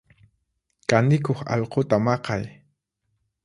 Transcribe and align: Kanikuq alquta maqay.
Kanikuq 0.89 1.39
alquta 1.53 1.97
maqay. 2.05 2.43